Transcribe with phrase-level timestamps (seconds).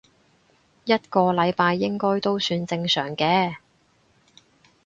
[0.85, 3.57] 一個禮拜應該都算正常嘅